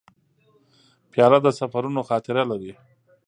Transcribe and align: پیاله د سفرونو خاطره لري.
پیاله 1.11 1.39
د 1.43 1.47
سفرونو 1.59 2.01
خاطره 2.09 2.43
لري. 2.51 2.73